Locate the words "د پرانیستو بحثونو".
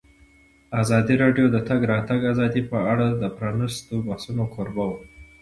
3.21-4.43